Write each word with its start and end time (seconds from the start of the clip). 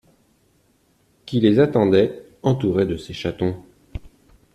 Qui 1.27 1.39
les 1.41 1.59
attendait, 1.59 2.25
entouré 2.41 2.87
de 2.87 2.97
ses 2.97 3.13
chatons. 3.13 3.61